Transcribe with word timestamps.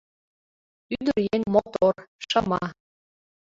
Ӱдыръеҥ 0.95 1.41
мотор, 1.53 1.95
шыма 2.29 2.63